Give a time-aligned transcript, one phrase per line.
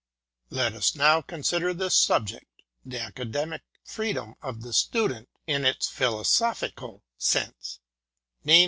[0.49, 7.03] Let us now consider this subject the Academic Freedom of the Student in its philosophical
[7.19, 7.77] sense;
[8.43, 8.49] i.
[8.51, 8.59] e.